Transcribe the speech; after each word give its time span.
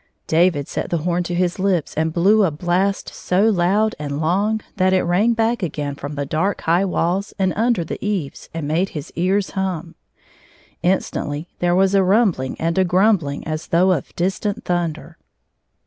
David 0.25 0.67
set 0.67 0.89
the 0.89 0.97
horn 0.97 1.21
to 1.25 1.35
his 1.35 1.59
lips 1.59 1.93
and 1.93 2.11
blew 2.11 2.43
a 2.43 2.49
blast 2.49 3.13
so 3.13 3.43
loud 3.43 3.93
and 3.99 4.19
long 4.19 4.61
that 4.77 4.93
it 4.93 5.03
rang 5.03 5.33
back 5.33 5.61
again 5.61 5.93
from 5.93 6.15
the 6.15 6.25
dark 6.25 6.61
high 6.61 6.83
walls 6.85 7.35
and 7.37 7.53
under 7.55 7.83
the 7.83 8.03
eaves 8.03 8.49
and 8.51 8.67
made 8.67 8.89
his 8.97 9.13
ears 9.15 9.51
hum. 9.51 9.93
Instantly 10.81 11.49
there 11.59 11.75
was 11.75 11.93
a 11.93 12.01
rumbling 12.03 12.59
and 12.59 12.79
a 12.79 12.83
grumbling 12.83 13.47
as 13.47 13.67
though 13.67 13.91
of 13.91 14.15
distant 14.15 14.65
thunder. 14.65 15.19